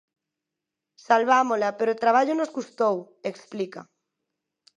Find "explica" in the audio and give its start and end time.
3.31-3.81